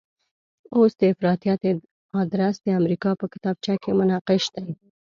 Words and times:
اوس 0.75 0.91
د 0.99 1.01
افراطیت 1.13 1.61
ادرس 2.21 2.55
د 2.61 2.67
امریکا 2.79 3.09
په 3.19 3.25
کتابچه 3.33 3.75
کې 3.81 3.91
منقش 3.99 4.43
دی. 4.55 4.67